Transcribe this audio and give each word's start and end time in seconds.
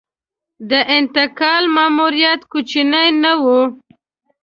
د 0.69 0.71
انتقال 0.97 1.63
ماموریت 1.75 2.41
کوچنی 2.51 3.07
نه 3.23 3.33
و. 3.41 3.43